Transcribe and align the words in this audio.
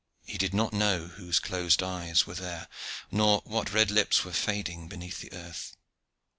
He 0.25 0.39
did 0.39 0.51
not 0.51 0.73
know 0.73 1.09
whose 1.09 1.37
closed 1.39 1.83
eyes 1.83 2.25
were 2.25 2.33
there, 2.33 2.67
nor 3.11 3.41
what 3.45 3.71
red 3.71 3.91
lips 3.91 4.23
were 4.25 4.33
fading 4.33 4.87
beneath 4.87 5.19
the 5.21 5.31
earth. 5.31 5.75